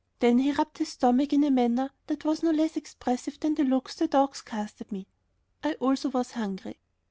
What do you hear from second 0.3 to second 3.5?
he rubbed his stomach in a manner that was no less expressive